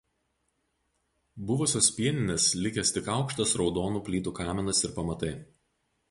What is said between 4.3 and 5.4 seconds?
kaminas ir pamatai.